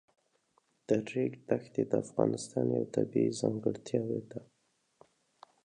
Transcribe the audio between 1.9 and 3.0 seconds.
افغانستان یوه